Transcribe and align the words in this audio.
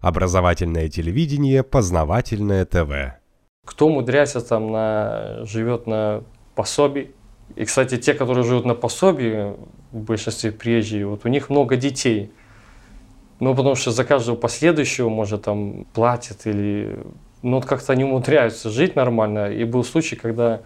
Образовательное 0.00 0.88
телевидение, 0.88 1.62
познавательное 1.62 2.64
ТВ. 2.64 3.18
Кто 3.64 3.86
умудряется 3.86 4.40
там 4.40 4.70
на, 4.70 5.44
живет 5.44 5.86
на 5.86 6.22
пособии. 6.54 7.10
И, 7.56 7.64
кстати, 7.64 7.96
те, 7.96 8.14
которые 8.14 8.44
живут 8.44 8.64
на 8.64 8.74
пособии, 8.74 9.54
в 9.90 9.98
большинстве 9.98 10.52
приезжие, 10.52 11.06
вот 11.06 11.24
у 11.24 11.28
них 11.28 11.50
много 11.50 11.76
детей. 11.76 12.30
Ну, 13.40 13.54
потому 13.54 13.74
что 13.74 13.90
за 13.90 14.04
каждого 14.04 14.36
последующего, 14.36 15.08
может, 15.08 15.42
там 15.42 15.84
платят 15.94 16.46
или... 16.46 16.98
Ну, 17.42 17.56
вот 17.56 17.66
как-то 17.66 17.92
они 17.92 18.04
умудряются 18.04 18.70
жить 18.70 18.96
нормально. 18.96 19.52
И 19.52 19.64
был 19.64 19.84
случай, 19.84 20.16
когда 20.16 20.60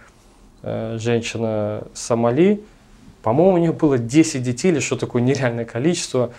э, 0.63 0.97
женщина 0.99 1.85
Сомали, 1.93 2.63
по-моему, 3.23 3.55
у 3.55 3.59
нее 3.59 3.73
было 3.73 3.99
10 3.99 4.43
детей 4.43 4.73
или 4.73 4.81
что 4.81 4.97
такое 4.97 5.23
нереальное 5.23 5.65
количество. 5.65 6.33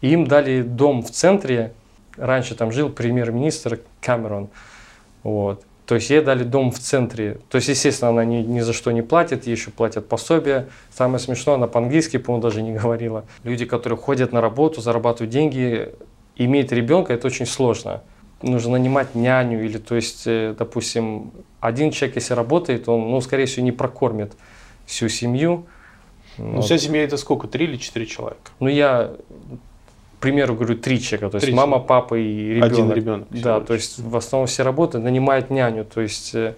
И 0.00 0.10
им 0.10 0.26
дали 0.26 0.62
дом 0.62 1.02
в 1.02 1.10
центре. 1.10 1.72
Раньше 2.16 2.54
там 2.54 2.72
жил 2.72 2.88
премьер-министр 2.90 3.80
Камерон. 4.00 4.48
Вот. 5.22 5.64
То 5.86 5.96
есть 5.96 6.10
ей 6.10 6.22
дали 6.22 6.44
дом 6.44 6.70
в 6.70 6.78
центре. 6.78 7.38
То 7.48 7.56
есть, 7.56 7.68
естественно, 7.68 8.10
она 8.10 8.24
ни, 8.24 8.36
ни 8.36 8.60
за 8.60 8.72
что 8.72 8.92
не 8.92 9.02
платит, 9.02 9.46
ей 9.46 9.54
еще 9.54 9.70
платят 9.70 10.08
пособие. 10.08 10.68
Самое 10.90 11.18
смешное, 11.18 11.56
она 11.56 11.66
по-английски, 11.66 12.18
по-моему, 12.18 12.42
даже 12.42 12.62
не 12.62 12.72
говорила. 12.72 13.24
Люди, 13.42 13.64
которые 13.64 13.98
ходят 13.98 14.32
на 14.32 14.40
работу, 14.40 14.80
зарабатывают 14.80 15.30
деньги, 15.30 15.92
иметь 16.36 16.72
ребенка, 16.72 17.12
это 17.12 17.26
очень 17.26 17.46
сложно. 17.46 18.02
Нужно 18.42 18.72
нанимать 18.72 19.14
няню 19.14 19.64
или, 19.64 19.78
то 19.78 19.94
есть, 19.94 20.22
э, 20.26 20.54
допустим, 20.58 21.30
один 21.60 21.90
человек, 21.90 22.16
если 22.16 22.34
работает, 22.34 22.88
он, 22.88 23.10
ну, 23.10 23.20
скорее 23.20 23.46
всего, 23.46 23.64
не 23.64 23.72
прокормит 23.72 24.32
всю 24.86 25.08
семью. 25.08 25.66
Ну, 26.38 26.56
вот. 26.56 26.64
вся 26.64 26.78
семья 26.78 27.04
это 27.04 27.16
сколько? 27.16 27.46
Три 27.46 27.66
или 27.66 27.76
четыре 27.76 28.06
человека? 28.06 28.50
Ну, 28.58 28.68
я, 28.68 29.12
примеру, 30.22 30.54
говорю, 30.54 30.76
три 30.76 31.00
человека. 31.00 31.30
То 31.30 31.36
есть 31.36 31.46
три 31.46 31.54
мама, 31.54 31.78
папа 31.78 32.14
и 32.14 32.54
ребенок. 32.54 32.72
Один 32.72 32.92
ребенок. 32.92 33.28
Да, 33.30 33.60
то 33.60 33.74
есть 33.74 33.98
в 33.98 34.16
основном 34.16 34.46
все 34.46 34.62
работают, 34.62 35.04
нанимают 35.04 35.50
няню. 35.50 35.84
То 35.84 36.00
есть, 36.00 36.34
э, 36.34 36.54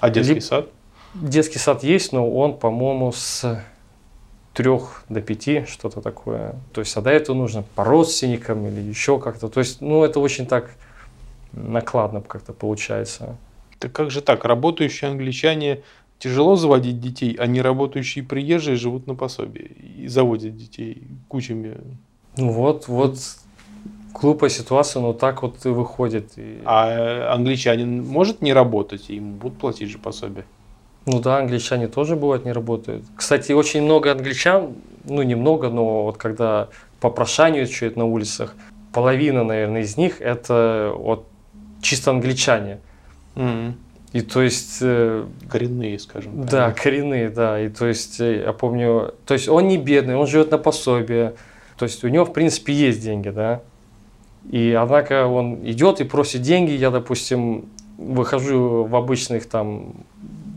а 0.00 0.10
детский 0.10 0.34
ли... 0.34 0.40
сад? 0.40 0.68
Детский 1.14 1.58
сад 1.58 1.82
есть, 1.82 2.12
но 2.12 2.30
он, 2.30 2.58
по-моему, 2.58 3.12
с 3.12 3.64
трех 4.52 5.04
до 5.08 5.20
пяти, 5.20 5.64
что-то 5.66 6.00
такое. 6.00 6.56
То 6.72 6.80
есть, 6.80 6.96
а 6.96 7.00
до 7.00 7.10
этого 7.10 7.36
нужно 7.36 7.64
по 7.74 7.84
родственникам 7.84 8.66
или 8.66 8.80
еще 8.80 9.18
как-то. 9.18 9.48
То 9.48 9.60
есть, 9.60 9.80
ну, 9.80 10.04
это 10.04 10.20
очень 10.20 10.46
так 10.46 10.70
накладно 11.52 12.20
как-то 12.20 12.52
получается. 12.52 13.36
Так 13.78 13.92
как 13.92 14.10
же 14.10 14.20
так? 14.20 14.44
Работающие 14.44 15.10
англичане 15.10 15.82
Тяжело 16.20 16.54
заводить 16.54 17.00
детей, 17.00 17.34
а 17.38 17.46
не 17.46 17.62
работающие 17.62 18.22
приезжие 18.22 18.76
живут 18.76 19.06
на 19.06 19.14
пособии 19.14 19.74
и 20.02 20.06
заводят 20.06 20.54
детей 20.54 21.08
кучами. 21.28 21.78
Ну 22.36 22.50
вот, 22.50 22.88
вот 22.88 23.16
глупая 24.12 24.50
ситуация, 24.50 25.02
но 25.02 25.12
так 25.12 25.42
вот 25.42 25.64
и 25.64 25.68
выходит. 25.68 26.32
А 26.64 27.32
англичанин 27.34 28.04
может 28.06 28.42
не 28.42 28.52
работать, 28.52 29.10
и 29.10 29.16
ему 29.16 29.34
будут 29.34 29.58
платить 29.58 29.90
же 29.90 29.98
пособие? 29.98 30.44
Ну 31.06 31.20
да, 31.20 31.38
англичане 31.38 31.88
тоже 31.88 32.16
бывают 32.16 32.44
не 32.44 32.52
работают. 32.52 33.04
Кстати, 33.16 33.52
очень 33.52 33.82
много 33.82 34.12
англичан, 34.12 34.74
ну 35.04 35.22
немного, 35.22 35.70
но 35.70 36.04
вот 36.04 36.18
когда 36.18 36.68
попрошайничают 37.00 37.96
на 37.96 38.04
улицах, 38.04 38.54
половина, 38.92 39.44
наверное, 39.44 39.82
из 39.82 39.96
них 39.96 40.20
это 40.20 40.92
вот 40.94 41.26
чисто 41.80 42.10
англичане. 42.10 42.80
Mm-hmm. 43.34 43.72
И 44.12 44.22
то 44.22 44.42
есть... 44.42 44.78
Э, 44.82 45.24
коренные, 45.48 45.98
скажем 45.98 46.42
так. 46.42 46.50
Да, 46.50 46.72
коренные, 46.72 47.30
да. 47.30 47.60
И 47.60 47.68
то 47.68 47.86
есть, 47.86 48.20
э, 48.20 48.42
я 48.44 48.52
помню, 48.52 49.14
то 49.24 49.34
есть 49.34 49.48
он 49.48 49.68
не 49.68 49.78
бедный, 49.78 50.16
он 50.16 50.26
живет 50.26 50.50
на 50.50 50.58
пособие. 50.58 51.34
То 51.80 51.84
есть 51.84 52.04
у 52.04 52.08
него, 52.08 52.26
в 52.26 52.34
принципе, 52.34 52.74
есть 52.74 53.00
деньги, 53.00 53.30
да. 53.30 53.62
И 54.50 54.70
однако 54.72 55.26
он 55.26 55.66
идет 55.66 56.02
и 56.02 56.04
просит 56.04 56.42
деньги. 56.42 56.72
Я, 56.72 56.90
допустим, 56.90 57.70
выхожу 57.96 58.84
в 58.84 58.94
обычных 58.94 59.48
там 59.48 59.94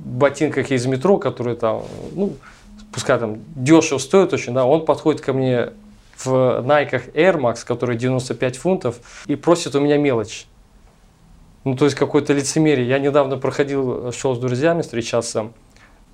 ботинках 0.03 0.69
из 0.71 0.85
метро, 0.85 1.17
которые 1.17 1.55
там, 1.55 1.83
ну, 2.11 2.33
пускай 2.91 3.17
там 3.17 3.37
дешево 3.55 3.99
стоят 3.99 4.33
очень, 4.33 4.53
да, 4.53 4.65
он 4.65 4.83
подходит 4.83 5.21
ко 5.21 5.31
мне 5.31 5.69
в 6.17 6.61
Найках 6.61 7.07
Air 7.13 7.39
Max, 7.39 7.63
который 7.65 7.95
95 7.95 8.57
фунтов, 8.57 9.23
и 9.25 9.37
просит 9.37 9.75
у 9.75 9.79
меня 9.79 9.97
мелочь. 9.97 10.45
Ну, 11.63 11.77
то 11.77 11.85
есть 11.85 11.95
какое-то 11.95 12.33
лицемерие. 12.33 12.85
Я 12.85 12.99
недавно 12.99 13.37
проходил, 13.37 14.11
шел 14.11 14.35
с 14.35 14.39
друзьями 14.39 14.81
встречаться. 14.81 15.53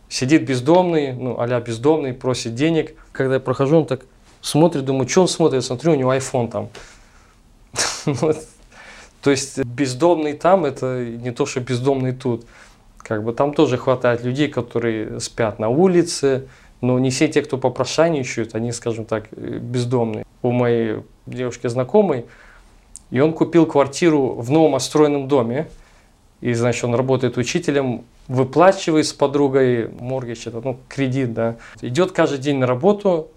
Сидит 0.07 0.45
бездомный, 0.45 1.13
ну, 1.13 1.35
а 1.39 1.59
бездомный, 1.59 2.13
просит 2.13 2.53
денег. 2.53 2.93
Когда 3.11 3.35
я 3.35 3.39
прохожу, 3.39 3.77
он 3.77 3.87
так 3.87 4.01
смотрит, 4.41 4.85
думаю, 4.85 5.07
что 5.07 5.21
он 5.21 5.27
смотрит? 5.27 5.63
Смотрю, 5.63 5.93
у 5.93 5.95
него 5.95 6.13
iPhone 6.13 6.49
там. 6.49 6.69
То 9.21 9.31
есть 9.31 9.57
бездомный 9.63 10.33
там, 10.33 10.65
это 10.65 11.05
не 11.05 11.31
то, 11.31 11.45
что 11.45 11.59
бездомный 11.59 12.13
тут. 12.13 12.45
Как 12.97 13.23
бы 13.23 13.33
там 13.33 13.53
тоже 13.53 13.77
хватает 13.77 14.23
людей, 14.23 14.49
которые 14.49 15.19
спят 15.19 15.59
на 15.59 15.69
улице, 15.69 16.47
но 16.81 16.99
не 16.99 17.09
все 17.09 17.27
те, 17.27 17.41
кто 17.41 17.57
попрошайничают, 17.57 18.55
они, 18.55 18.71
скажем 18.71 19.05
так, 19.05 19.29
бездомные. 19.31 20.25
У 20.41 20.51
моей 20.51 21.03
девушки 21.25 21.67
знакомой, 21.67 22.25
и 23.11 23.19
он 23.19 23.33
купил 23.33 23.65
квартиру 23.65 24.35
в 24.35 24.51
новом 24.51 24.75
отстроенном 24.75 25.27
доме. 25.27 25.67
И, 26.41 26.53
значит, 26.53 26.85
он 26.85 26.95
работает 26.95 27.37
учителем, 27.37 28.05
выплачивает 28.29 29.05
с 29.05 29.11
подругой 29.11 29.89
моргич, 29.99 30.47
это, 30.47 30.61
ну, 30.63 30.77
кредит, 30.87 31.33
да. 31.33 31.57
Идет 31.81 32.13
каждый 32.13 32.37
день 32.37 32.57
на 32.59 32.67
работу 32.67 33.29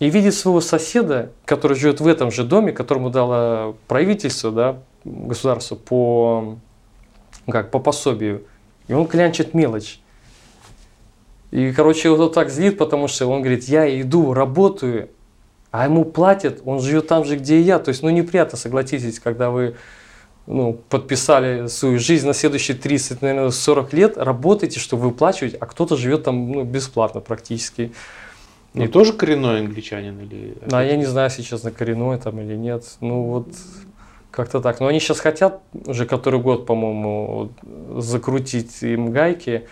и 0.00 0.10
видит 0.10 0.34
своего 0.34 0.60
соседа, 0.60 1.30
который 1.44 1.76
живет 1.76 2.00
в 2.00 2.06
этом 2.06 2.30
же 2.30 2.44
доме, 2.44 2.72
которому 2.72 3.10
дало 3.10 3.76
правительство, 3.86 4.50
да, 4.50 4.78
государство 5.04 5.76
по, 5.76 6.58
как, 7.48 7.70
по 7.70 7.78
пособию. 7.78 8.44
И 8.88 8.92
он 8.92 9.06
клянчит 9.06 9.54
мелочь. 9.54 10.00
И, 11.50 11.72
короче, 11.72 12.08
его 12.08 12.28
так 12.28 12.50
злит, 12.50 12.76
потому 12.78 13.06
что 13.06 13.26
он 13.28 13.40
говорит, 13.40 13.64
я 13.64 14.00
иду, 14.00 14.34
работаю, 14.34 15.08
а 15.70 15.84
ему 15.84 16.04
платят, 16.04 16.62
он 16.64 16.80
живет 16.80 17.06
там 17.06 17.24
же, 17.24 17.36
где 17.36 17.58
и 17.58 17.62
я. 17.62 17.78
То 17.78 17.90
есть, 17.90 18.02
ну, 18.02 18.10
неприятно, 18.10 18.58
согласитесь, 18.58 19.20
когда 19.20 19.50
вы 19.50 19.76
ну, 20.46 20.74
подписали 20.88 21.68
свою 21.68 21.98
жизнь 21.98 22.26
на 22.26 22.34
следующие 22.34 22.76
30, 22.76 23.22
наверное, 23.22 23.50
40 23.50 23.92
лет, 23.92 24.18
работаете, 24.18 24.78
чтобы 24.78 25.04
выплачивать, 25.04 25.56
а 25.58 25.66
кто-то 25.66 25.96
живет 25.96 26.24
там 26.24 26.50
ну, 26.50 26.64
бесплатно 26.64 27.20
практически. 27.20 27.92
Ну, 28.74 28.84
и 28.84 28.88
тоже 28.88 29.12
коренной 29.12 29.60
англичанин 29.60 30.18
или... 30.20 30.58
Да, 30.66 30.82
я 30.82 30.96
не 30.96 31.04
знаю, 31.04 31.30
если 31.30 31.42
честно, 31.42 31.70
коренной 31.70 32.18
там 32.18 32.40
или 32.40 32.56
нет. 32.56 32.84
Ну, 33.00 33.22
вот 33.22 33.48
как-то 34.32 34.60
так. 34.60 34.80
Но 34.80 34.88
они 34.88 34.98
сейчас 34.98 35.20
хотят 35.20 35.60
уже 35.86 36.06
который 36.06 36.40
год, 36.40 36.66
по-моему, 36.66 37.50
закрутить 37.96 38.82
им 38.82 39.12
гайки. 39.12 39.68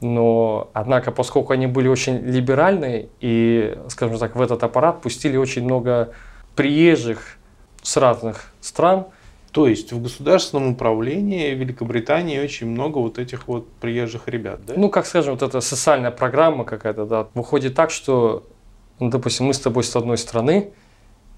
Но, 0.00 0.68
однако, 0.72 1.12
поскольку 1.12 1.52
они 1.52 1.68
были 1.68 1.86
очень 1.86 2.18
либеральные 2.18 3.08
и, 3.20 3.78
скажем 3.88 4.18
так, 4.18 4.34
в 4.34 4.40
этот 4.40 4.64
аппарат 4.64 5.00
пустили 5.00 5.36
очень 5.36 5.64
много 5.64 6.12
приезжих 6.56 7.38
с 7.82 7.96
разных 7.98 8.52
стран. 8.60 9.06
То 9.52 9.66
есть 9.66 9.92
в 9.92 10.00
государственном 10.00 10.72
управлении 10.72 11.54
Великобритании 11.54 12.38
очень 12.38 12.68
много 12.68 12.98
вот 12.98 13.18
этих 13.18 13.48
вот 13.48 13.68
приезжих 13.80 14.28
ребят, 14.28 14.60
да? 14.64 14.74
Ну, 14.76 14.88
как 14.88 15.06
скажем, 15.06 15.34
вот 15.34 15.42
эта 15.42 15.60
социальная 15.60 16.12
программа 16.12 16.64
какая-то, 16.64 17.04
да, 17.04 17.26
выходит 17.34 17.74
так, 17.74 17.90
что, 17.90 18.44
ну, 19.00 19.10
допустим, 19.10 19.46
мы 19.46 19.54
с 19.54 19.58
тобой 19.58 19.82
с 19.82 19.96
одной 19.96 20.18
страны, 20.18 20.70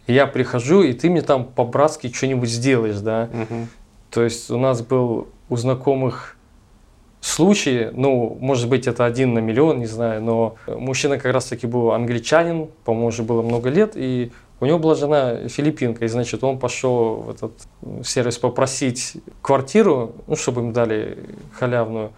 я 0.07 0.27
прихожу, 0.27 0.83
и 0.83 0.93
ты 0.93 1.09
мне 1.09 1.23
там 1.23 1.45
по-братски 1.45 2.13
что-нибудь 2.13 2.51
сделаешь, 2.51 2.99
да. 2.99 3.31
Угу. 3.33 3.69
То 4.11 4.23
есть 4.23 4.51
у 4.51 4.59
нас 4.59 4.83
был 4.83 5.29
у 5.49 5.57
знакомых 5.57 6.37
случаи, 7.23 7.91
ну, 7.95 8.37
может 8.41 8.69
быть, 8.69 8.87
это 8.87 9.07
один 9.07 9.33
на 9.33 9.39
миллион, 9.39 9.79
не 9.79 9.87
знаю, 9.87 10.23
но 10.23 10.57
мужчина 10.67 11.19
как 11.19 11.33
раз-таки 11.33 11.67
был 11.67 11.93
англичанин, 11.93 12.69
по-моему, 12.85 13.07
уже 13.07 13.23
было 13.23 13.43
много 13.43 13.71
лет, 13.71 13.93
и 13.95 14.33
у 14.63 14.65
него 14.65 14.79
была 14.79 14.95
жена 14.95 15.49
филиппинка, 15.49 16.05
и, 16.05 16.09
значит, 16.09 16.45
он 16.45 16.57
пошел 16.57 17.17
в 17.17 17.31
этот 17.31 17.53
сервис 18.07 18.39
попросить 18.39 19.17
квартиру, 19.43 20.15
ну, 20.29 20.37
чтобы 20.37 20.61
им 20.61 20.73
дали 20.73 21.19
халявную. 21.59 22.13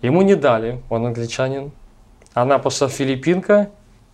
Ему 0.00 0.22
не 0.22 0.36
дали, 0.36 0.80
он 0.88 1.06
англичанин. 1.06 1.72
Она 2.34 2.60
пошла 2.60 2.86
филиппинка, 2.86 3.68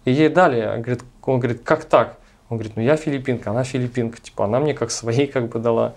и 0.07 0.13
ей 0.13 0.31
дали. 0.31 0.65
Он 0.65 0.81
говорит, 0.81 1.05
он 1.23 1.39
говорит, 1.39 1.61
как 1.63 1.85
так? 1.85 2.17
Он 2.49 2.57
говорит, 2.57 2.75
ну 2.75 2.83
я 2.83 2.97
филиппинка, 2.97 3.51
она 3.51 3.65
филиппинка. 3.65 4.19
Типа, 4.19 4.47
она 4.47 4.59
мне 4.59 4.73
как 4.73 4.91
своей 4.91 5.27
как 5.35 5.51
бы 5.51 5.59
дала. 5.59 5.93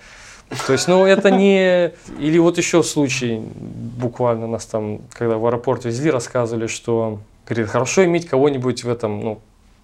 То 0.68 0.74
есть, 0.74 0.90
ну, 0.90 1.06
это 1.06 1.32
не... 1.32 1.94
Или 2.20 2.38
вот 2.38 2.58
еще 2.58 2.84
случай, 2.84 3.42
буквально 3.42 4.46
нас 4.46 4.66
там, 4.66 5.00
когда 5.14 5.38
в 5.38 5.46
аэропорт 5.46 5.86
везли, 5.86 6.12
рассказывали, 6.12 6.68
что, 6.68 7.22
говорит, 7.48 7.70
хорошо 7.70 8.04
иметь 8.04 8.28
кого-нибудь 8.28 8.84
в 8.84 8.90
этом, 8.90 9.22
ну, 9.22 9.40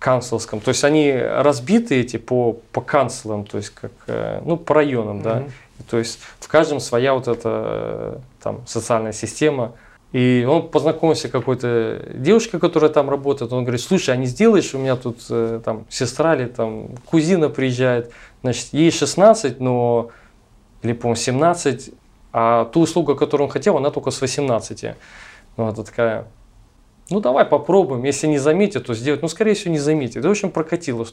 канцелском. 0.06 0.60
То 0.60 0.70
есть, 0.70 0.84
они 0.84 1.12
разбиты 1.12 2.00
эти 2.00 2.18
по, 2.18 2.54
по 2.72 2.82
канцелам, 2.82 3.44
то 3.44 3.58
есть, 3.58 3.72
как, 3.72 3.92
э, 4.06 4.40
ну, 4.46 4.56
по 4.56 4.76
районам, 4.76 5.24
да. 5.24 5.40
Mm-hmm. 5.40 5.90
То 5.90 5.98
есть, 5.98 6.20
в 6.40 6.48
каждом 6.48 6.80
своя 6.80 7.16
вот 7.16 7.28
эта 7.28 8.22
там 8.40 8.62
социальная 8.68 9.14
система. 9.14 9.72
И 10.12 10.46
он 10.48 10.70
познакомился 10.70 11.28
с 11.28 11.32
какой-то 11.32 12.06
девушкой, 12.14 12.60
которая 12.60 12.92
там 12.92 13.10
работает. 13.10 13.52
Он 13.52 13.64
говорит, 13.64 13.82
слушай, 13.82 14.14
а 14.14 14.16
не 14.16 14.28
сделаешь, 14.28 14.76
у 14.76 14.78
меня 14.78 14.96
тут 14.96 15.22
э, 15.32 15.60
там 15.66 15.86
сестра 15.90 16.36
или 16.36 16.46
там 16.46 16.90
кузина 17.06 17.50
приезжает. 17.50 18.12
Значит, 18.44 18.68
ей 18.74 18.92
16, 18.92 19.60
но, 19.60 20.12
или, 20.84 20.94
по-моему, 20.94 21.16
17, 21.16 21.90
а 22.32 22.66
ту 22.66 22.82
услугу, 22.82 23.16
которую 23.16 23.48
он 23.48 23.52
хотел, 23.52 23.76
она 23.78 23.90
только 23.90 24.12
с 24.12 24.22
18. 24.22 24.86
Ну, 25.58 25.68
это 25.68 25.84
такая, 25.84 26.28
ну 27.10 27.20
давай 27.20 27.46
попробуем, 27.46 28.04
если 28.04 28.28
не 28.28 28.40
заметит, 28.40 28.88
то 28.88 28.94
сделать. 28.94 29.22
Ну, 29.22 29.28
скорее 29.28 29.54
всего, 29.54 29.72
не 29.72 29.80
заметит. 29.80 30.26
В 30.26 30.30
общем, 30.30 30.52
прокатило. 30.52 31.06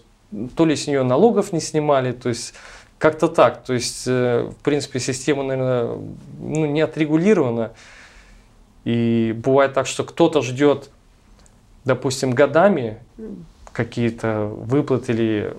То 0.57 0.65
ли 0.65 0.75
с 0.75 0.87
нее 0.87 1.03
налогов 1.03 1.53
не 1.53 1.61
снимали, 1.61 2.13
то 2.13 2.31
есть 2.31 2.55
как-то 2.99 3.29
так. 3.29 3.65
То 3.65 3.75
есть, 3.75 4.05
э, 4.07 4.51
в 4.51 4.63
принципе, 4.63 5.01
система, 5.01 5.43
наверное, 5.43 5.99
ну, 6.41 6.67
не 6.67 6.81
отрегулирована. 6.81 7.73
И 8.85 9.35
бывает 9.37 9.75
так, 9.75 9.87
что 9.87 10.05
кто-то 10.05 10.41
ждет, 10.41 10.89
допустим, 11.85 12.31
годами 12.31 12.99
какие-то 13.73 14.47
выплаты 14.47 15.13
или, 15.13 15.57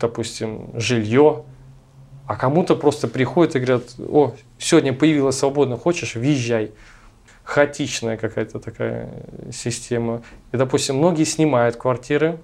допустим, 0.00 0.70
жилье, 0.74 1.44
а 2.26 2.36
кому-то 2.36 2.76
просто 2.76 3.08
приходят 3.08 3.56
и 3.56 3.58
говорят, 3.58 3.94
о, 3.98 4.34
сегодня 4.58 4.92
появилась 4.92 5.38
свободно, 5.38 5.76
хочешь, 5.76 6.14
въезжай. 6.14 6.72
Хаотичная 7.48 8.18
какая-то 8.18 8.58
такая 8.58 9.08
система. 9.50 10.20
И, 10.52 10.58
допустим, 10.58 10.98
многие 10.98 11.24
снимают 11.24 11.76
квартиры, 11.76 12.38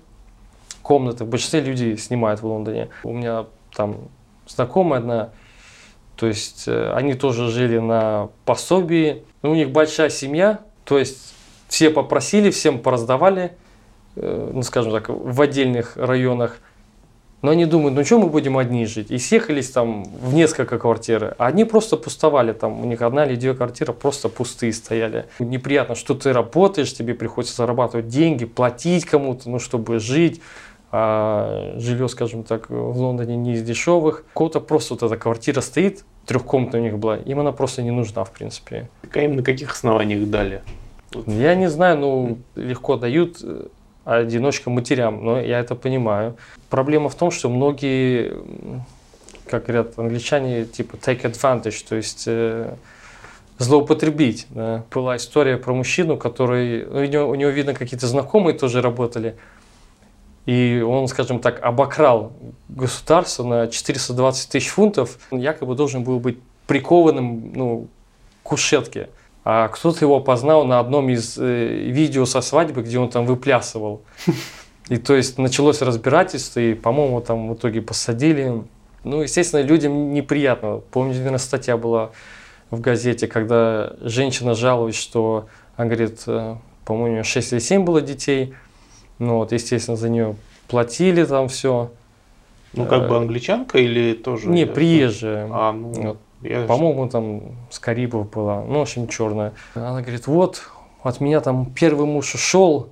комнаты. 0.81 1.25
В 1.25 1.29
большинстве 1.29 1.61
людей 1.61 1.99
снимают 1.99 2.41
в 2.41 2.47
Лондоне. 2.47 2.89
У 3.03 3.13
меня 3.13 3.45
там 3.77 4.09
знакомая 4.47 5.01
одна, 5.01 5.31
то 6.17 6.27
есть 6.27 6.65
э, 6.69 6.93
они 6.95 7.13
тоже 7.13 7.51
жили 7.51 7.77
на 7.81 8.31
пособии. 8.47 9.25
Но 9.43 9.51
у 9.51 9.55
них 9.55 9.73
большая 9.73 10.09
семья, 10.09 10.61
то 10.85 10.99
есть 10.99 11.35
все 11.69 11.91
попросили, 11.91 12.51
всем 12.51 12.79
пораздавали, 12.79 13.53
э, 14.17 14.51
ну 14.55 14.63
скажем 14.63 14.91
так, 14.91 15.11
в 15.11 15.39
отдельных 15.39 15.99
районах. 15.99 16.61
Но 17.45 17.51
они 17.51 17.67
думают, 17.67 17.95
ну 17.95 18.03
что 18.07 18.19
мы 18.19 18.29
будем 18.29 18.57
одни 18.57 18.87
жить? 18.87 19.11
И 19.11 19.19
съехались 19.19 19.69
там 19.69 20.05
в 20.05 20.33
несколько 20.33 20.79
квартир. 20.79 21.35
А 21.37 21.49
они 21.49 21.67
просто 21.67 21.99
пустовали. 21.99 22.55
Там 22.55 22.81
у 22.81 22.87
них 22.87 23.03
одна 23.03 23.27
или 23.27 23.37
две 23.37 23.53
квартиры 23.53 23.93
просто 23.93 24.31
пустые 24.31 24.73
стояли. 24.73 25.27
Неприятно, 25.39 25.95
что 25.95 26.15
ты 26.15 26.33
работаешь, 26.33 26.95
тебе 26.95 27.13
приходится 27.13 27.57
зарабатывать 27.57 28.09
деньги, 28.09 28.47
платить 28.47 29.05
кому-то, 29.05 29.51
ну, 29.51 29.59
чтобы 29.59 29.99
жить 29.99 30.41
а 30.91 31.75
жилье, 31.77 32.09
скажем 32.09 32.45
так, 32.45 32.71
в 32.71 32.99
Лондоне 32.99 33.37
не 33.37 33.53
из 33.53 33.63
дешевых. 33.63 34.25
У 34.35 34.39
кого-то 34.39 34.61
просто 34.61 34.95
вот 34.95 35.03
эта 35.03 35.19
квартира 35.19 35.61
стоит, 35.61 36.03
трехкомнатная 36.25 36.81
у 36.81 36.85
них 36.85 36.99
была, 36.99 37.17
им 37.17 37.41
она 37.41 37.53
просто 37.53 37.83
не 37.83 37.91
нужна, 37.91 38.25
в 38.25 38.31
принципе. 38.31 38.89
А 39.13 39.21
им 39.21 39.37
на 39.37 39.43
каких 39.43 39.73
основаниях 39.73 40.31
дали? 40.31 40.63
Я 41.27 41.57
не 41.57 41.69
знаю, 41.69 41.99
ну, 41.99 42.39
легко 42.55 42.97
дают 42.97 43.43
э, 44.05 44.15
одиночкам 44.23 44.75
матерям, 44.75 45.25
но 45.25 45.41
я 45.41 45.61
это 45.61 45.75
понимаю. 45.75 46.37
Проблема 46.71 47.09
в 47.09 47.15
том, 47.15 47.31
что 47.31 47.49
многие, 47.49 48.35
как 49.49 49.65
говорят 49.67 49.99
англичане, 49.99 50.65
типа 50.65 50.97
take 50.97 51.23
advantage, 51.23 51.85
то 51.89 51.97
есть 51.97 52.25
э, 52.27 52.75
злоупотребить. 53.59 54.47
Да. 54.51 54.85
Была 54.93 55.17
история 55.17 55.57
про 55.57 55.73
мужчину, 55.73 56.17
который, 56.17 56.87
ну, 56.87 57.01
у, 57.01 57.05
него, 57.05 57.29
у 57.29 57.35
него, 57.35 57.51
видно, 57.51 57.75
какие-то 57.75 58.07
знакомые 58.07 58.59
тоже 58.59 58.83
работали, 58.83 59.37
и 60.47 60.85
он, 60.87 61.09
скажем 61.09 61.39
так, 61.41 61.63
обокрал 61.63 62.33
государство 62.69 63.45
на 63.45 63.69
420 63.69 64.51
тысяч 64.51 64.69
фунтов. 64.69 65.19
Он 65.31 65.39
якобы 65.39 65.75
должен 65.75 66.05
был 66.05 66.21
быть 66.21 66.39
прикованным 66.67 67.53
ну, 67.55 67.89
к 68.43 68.49
кушетке. 68.49 69.09
А 69.45 69.69
кто-то 69.69 70.05
его 70.05 70.21
познал 70.21 70.65
на 70.65 70.81
одном 70.81 71.11
из 71.11 71.37
э, 71.39 71.67
видео 71.91 72.25
со 72.25 72.41
свадьбы, 72.41 72.83
где 72.83 72.99
он 72.99 73.11
там 73.11 73.27
выплясывал. 73.27 74.03
И 74.89 74.97
то 74.97 75.15
есть 75.15 75.39
началось 75.39 75.83
разбирательство, 75.83 76.61
и, 76.61 76.75
по-моему, 76.75 77.21
там 77.21 77.51
в 77.51 77.55
итоге 77.55 77.83
посадили. 77.83 78.63
Ну, 79.03 79.23
естественно, 79.23 79.61
людям 79.61 80.13
неприятно. 80.13 80.81
Помню, 80.91 81.15
наверное, 81.15 81.39
статья 81.39 81.77
была 81.77 82.11
в 82.71 82.81
газете, 82.81 83.27
когда 83.27 83.95
женщина 84.01 84.55
жалуется, 84.55 85.01
что, 85.01 85.49
она 85.77 85.87
говорит, 85.87 86.23
э, 86.27 86.57
по-моему, 86.85 87.23
6 87.23 87.53
или 87.53 87.61
7 87.61 87.85
было 87.85 88.01
детей, 88.01 88.55
ну 89.19 89.37
вот, 89.37 89.53
естественно, 89.53 89.97
за 89.97 90.09
нее 90.09 90.37
платили 90.69 91.25
там 91.25 91.49
все. 91.49 91.91
Ну, 92.73 92.87
как 92.87 93.09
бы 93.09 93.15
э, 93.15 93.19
англичанка 93.19 93.79
или 93.79 94.15
тоже? 94.15 94.49
Не, 94.49 94.67
приезжая. 94.67 95.49
А, 95.53 95.73
ну, 95.73 95.93
вот. 95.93 96.19
По-моему, 96.41 97.09
там 97.09 97.43
с 97.71 97.79
Карибов 97.79 98.31
была, 98.31 98.63
ну, 98.63 98.81
очень 98.81 99.09
черная. 99.09 99.53
Она 99.75 100.03
говорит, 100.03 100.27
вот, 100.27 100.63
от 101.03 101.21
меня 101.21 101.41
там 101.41 101.67
первый 101.67 102.07
муж 102.07 102.35
ушел, 102.35 102.91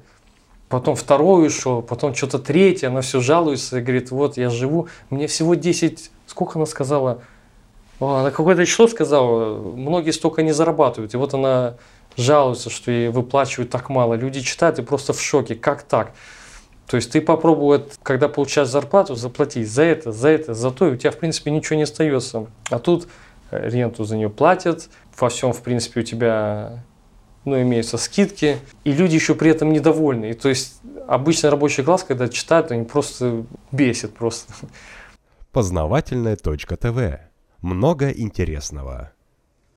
потом 0.68 0.96
второй 0.96 1.48
ушел, 1.48 1.82
потом 1.82 2.14
что-то 2.14 2.38
третье, 2.38 2.88
она 2.88 3.02
все 3.02 3.20
жалуется 3.20 3.78
и 3.78 3.82
говорит, 3.82 4.10
вот, 4.10 4.38
я 4.38 4.48
живу, 4.48 4.88
мне 5.10 5.26
всего 5.26 5.54
10, 5.54 6.10
сколько 6.26 6.58
она 6.58 6.66
сказала? 6.66 7.22
Она 8.00 8.30
какое-то 8.30 8.66
число 8.66 8.88
сказала, 8.88 9.58
многие 9.58 10.10
столько 10.10 10.42
не 10.42 10.52
зарабатывают. 10.52 11.14
И 11.14 11.16
вот 11.16 11.34
она 11.34 11.74
жалуются, 12.16 12.70
что 12.70 12.90
ей 12.90 13.08
выплачивают 13.10 13.70
так 13.70 13.90
мало. 13.90 14.14
Люди 14.14 14.40
читают 14.40 14.78
и 14.78 14.82
просто 14.82 15.12
в 15.12 15.20
шоке. 15.20 15.54
Как 15.54 15.82
так? 15.82 16.12
То 16.86 16.96
есть 16.96 17.12
ты 17.12 17.20
попробуй, 17.20 17.84
когда 18.02 18.28
получаешь 18.28 18.68
зарплату, 18.68 19.14
заплатить 19.14 19.70
за 19.70 19.84
это, 19.84 20.10
за 20.12 20.28
это, 20.28 20.52
за 20.52 20.70
то, 20.70 20.88
и 20.88 20.92
у 20.92 20.96
тебя, 20.96 21.10
в 21.10 21.16
принципе, 21.16 21.50
ничего 21.50 21.76
не 21.76 21.84
остается. 21.84 22.46
А 22.70 22.78
тут 22.78 23.08
ренту 23.52 24.04
за 24.04 24.16
нее 24.16 24.30
платят, 24.30 24.88
во 25.18 25.28
всем, 25.28 25.52
в 25.52 25.62
принципе, 25.62 26.00
у 26.00 26.02
тебя 26.02 26.84
ну, 27.44 27.60
имеются 27.60 27.98
скидки, 27.98 28.58
и 28.84 28.92
люди 28.92 29.14
еще 29.14 29.34
при 29.34 29.50
этом 29.50 29.72
недовольны. 29.72 30.30
И 30.30 30.34
то 30.34 30.48
есть 30.48 30.80
обычный 31.06 31.50
рабочий 31.50 31.82
класс, 31.82 32.04
когда 32.04 32.28
читают, 32.28 32.70
они 32.70 32.84
просто 32.84 33.44
бесит 33.70 34.14
просто. 34.14 34.52
Познавательная 35.52 36.36
точка 36.36 36.76
ТВ. 36.76 37.20
Много 37.60 38.10
интересного. 38.10 39.12